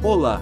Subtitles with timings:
[0.00, 0.40] Olá!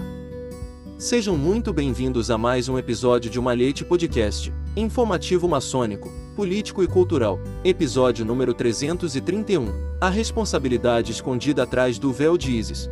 [0.99, 7.39] Sejam muito bem-vindos a mais um episódio de Malhete Podcast, informativo maçônico, político e cultural,
[7.63, 9.65] episódio número 331,
[9.99, 12.87] A responsabilidade escondida atrás do véu de Isis.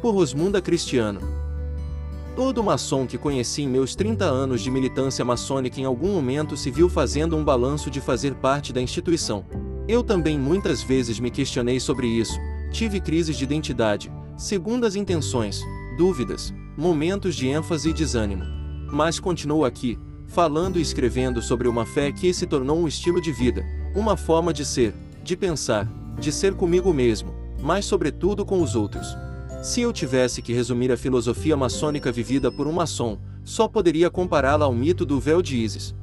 [0.00, 1.20] Por Rosmunda Cristiano.
[2.36, 6.70] Todo maçom que conheci em meus 30 anos de militância maçônica em algum momento se
[6.70, 9.44] viu fazendo um balanço de fazer parte da instituição.
[9.88, 12.38] Eu também muitas vezes me questionei sobre isso,
[12.70, 15.60] tive crises de identidade, segundas intenções,
[15.96, 18.44] dúvidas, momentos de ênfase e desânimo.
[18.88, 19.98] Mas continuo aqui,
[20.28, 24.52] falando e escrevendo sobre uma fé que se tornou um estilo de vida, uma forma
[24.52, 25.88] de ser, de pensar,
[26.20, 29.08] de ser comigo mesmo, mas sobretudo com os outros.
[29.60, 34.66] Se eu tivesse que resumir a filosofia maçônica vivida por um maçom, só poderia compará-la
[34.66, 35.96] ao mito do véu de Ísis.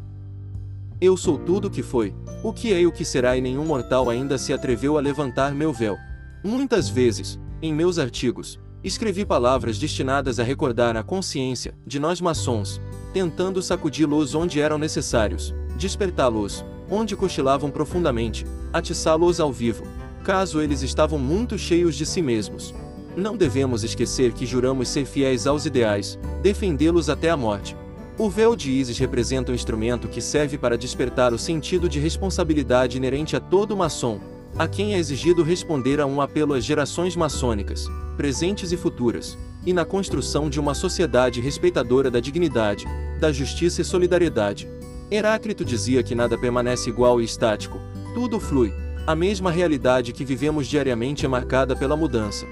[0.99, 3.63] Eu sou tudo o que foi, o que é e o que será e nenhum
[3.63, 5.95] mortal ainda se atreveu a levantar meu véu.
[6.43, 12.79] Muitas vezes, em meus artigos, escrevi palavras destinadas a recordar a consciência de nós maçons,
[13.12, 19.84] tentando sacudi-los onde eram necessários, despertá-los, onde cochilavam profundamente, atiçá-los ao vivo,
[20.23, 22.73] caso eles estavam muito cheios de si mesmos.
[23.17, 27.75] Não devemos esquecer que juramos ser fiéis aos ideais, defendê-los até a morte.
[28.18, 32.97] O véu de Isis representa um instrumento que serve para despertar o sentido de responsabilidade
[32.97, 34.20] inerente a todo maçom,
[34.57, 39.73] a quem é exigido responder a um apelo às gerações maçônicas, presentes e futuras, e
[39.73, 42.85] na construção de uma sociedade respeitadora da dignidade,
[43.20, 44.67] da justiça e solidariedade.
[45.12, 47.79] Heráclito dizia que nada permanece igual e estático,
[48.13, 48.73] tudo flui,
[49.05, 52.45] a mesma realidade que vivemos diariamente é marcada pela mudança.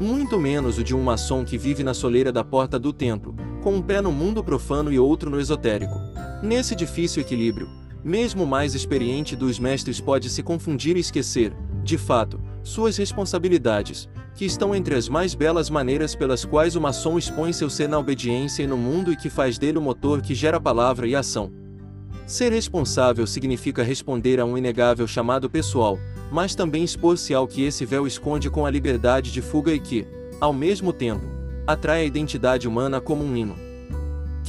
[0.00, 3.74] Muito menos o de um maçom que vive na soleira da porta do templo, com
[3.74, 6.00] um pé no mundo profano e outro no esotérico.
[6.42, 7.68] Nesse difícil equilíbrio,
[8.04, 14.08] mesmo o mais experiente dos mestres pode se confundir e esquecer, de fato, suas responsabilidades,
[14.34, 17.98] que estão entre as mais belas maneiras pelas quais o maçom expõe seu ser na
[17.98, 21.52] obediência e no mundo e que faz dele o motor que gera palavra e ação.
[22.26, 25.98] Ser responsável significa responder a um inegável chamado pessoal,
[26.30, 30.06] mas também expor-se ao que esse véu esconde com a liberdade de fuga e que,
[30.40, 31.24] ao mesmo tempo,
[31.66, 33.69] atrai a identidade humana como um hino.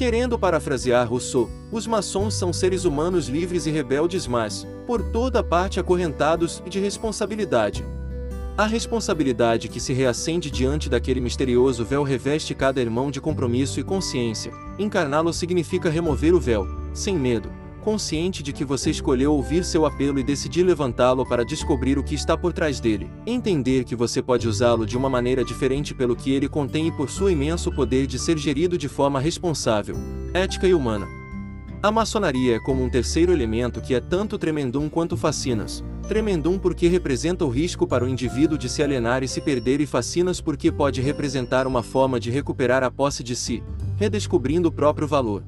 [0.01, 5.79] Querendo parafrasear Rousseau, os maçons são seres humanos livres e rebeldes, mas, por toda parte
[5.79, 7.85] acorrentados de responsabilidade.
[8.57, 13.84] A responsabilidade que se reacende diante daquele misterioso véu reveste cada irmão de compromisso e
[13.84, 14.51] consciência.
[14.79, 17.51] Encarná-lo significa remover o véu, sem medo,
[17.81, 22.16] consciente de que você escolheu ouvir seu apelo e decidir levantá-lo para descobrir o que
[22.16, 23.09] está por trás dele.
[23.25, 27.09] Entender que você pode usá-lo de uma maneira diferente pelo que ele contém e por
[27.09, 29.96] seu imenso poder de ser gerido de forma responsável,
[30.34, 31.08] ética e humana.
[31.84, 35.84] A maçonaria é como um terceiro elemento que é tanto tremendum quanto fascinas.
[36.08, 39.88] Tremendum porque representa o risco para o indivíduo de se alienar e se perder e
[39.88, 43.64] fascinas porque pode representar uma forma de recuperar a posse de si,
[43.97, 45.44] redescobrindo o próprio valor.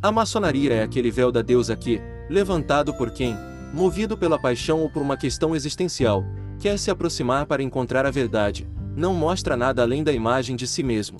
[0.00, 2.00] A maçonaria é aquele véu da deusa que,
[2.30, 3.36] levantado por quem,
[3.74, 6.24] movido pela paixão ou por uma questão existencial,
[6.60, 10.84] quer se aproximar para encontrar a verdade, não mostra nada além da imagem de si
[10.84, 11.18] mesmo.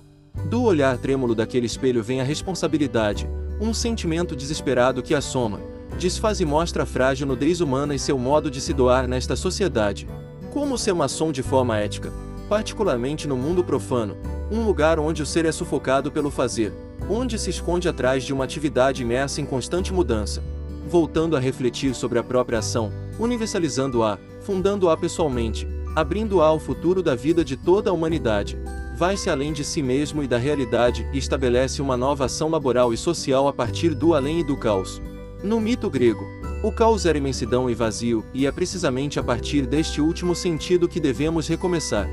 [0.49, 3.29] Do olhar trêmulo daquele espelho vem a responsabilidade,
[3.61, 5.59] um sentimento desesperado que assoma,
[5.99, 10.07] desfaz e mostra a frágil nudez humana e seu modo de se doar nesta sociedade.
[10.53, 12.13] Como ser maçom de forma ética,
[12.49, 14.17] particularmente no mundo profano,
[14.51, 16.73] um lugar onde o ser é sufocado pelo fazer,
[17.09, 20.43] onde se esconde atrás de uma atividade imersa em constante mudança.
[20.89, 27.45] Voltando a refletir sobre a própria ação, universalizando-a, fundando-a pessoalmente, abrindo-a ao futuro da vida
[27.45, 28.59] de toda a humanidade.
[28.97, 32.97] Vai-se além de si mesmo e da realidade e estabelece uma nova ação laboral e
[32.97, 35.01] social a partir do além e do caos.
[35.43, 36.27] No mito grego,
[36.65, 40.99] o caos era imensidão e vazio, e é precisamente a partir deste último sentido que
[40.99, 42.09] devemos recomeçar.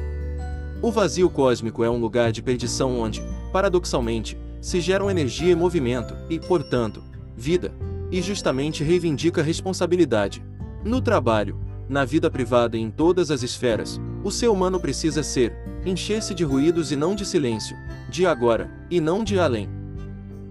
[0.82, 6.16] O vazio cósmico é um lugar de perdição onde, paradoxalmente, se geram energia e movimento,
[6.30, 7.04] e, portanto,
[7.36, 7.74] vida,
[8.12, 10.44] e justamente reivindica responsabilidade.
[10.84, 15.56] No trabalho, na vida privada e em todas as esferas, o ser humano precisa ser,
[15.86, 17.76] encher-se de ruídos e não de silêncio,
[18.10, 19.70] de agora, e não de além.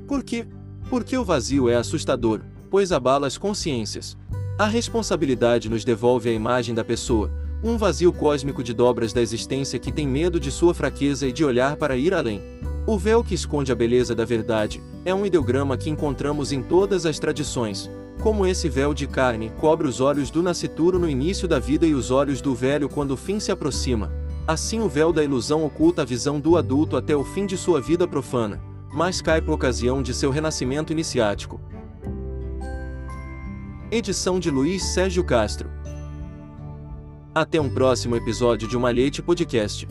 [0.06, 0.46] Por quê?
[0.88, 4.16] Porque o vazio é assustador, pois abala as consciências.
[4.58, 7.32] A responsabilidade nos devolve a imagem da pessoa,
[7.64, 11.42] um vazio cósmico de dobras da existência que tem medo de sua fraqueza e de
[11.42, 12.42] olhar para ir além.
[12.86, 17.06] O véu que esconde a beleza da verdade é um ideograma que encontramos em todas
[17.06, 17.90] as tradições,
[18.22, 21.94] como esse véu de carne cobre os olhos do nascituro no início da vida e
[21.94, 24.12] os olhos do velho quando o fim se aproxima.
[24.46, 27.80] Assim o véu da ilusão oculta a visão do adulto até o fim de sua
[27.80, 28.62] vida profana,
[28.92, 31.58] mas cai por ocasião de seu renascimento iniciático.
[33.90, 35.70] Edição de Luiz Sérgio Castro.
[37.34, 39.88] Até um próximo episódio de Uma Leite Podcast.